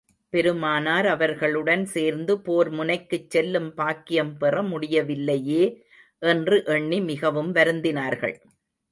[0.33, 5.63] பெருமானார் அவர்களுடன் சேர்ந்து போர் முனைக்குச் செல்லும் பாக்கியம் பெற முடியவில்லையே
[6.21, 8.35] என்று எண்ணி மிகவும் வருந்தினார்கள்.